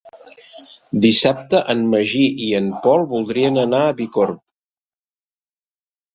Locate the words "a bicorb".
3.85-4.43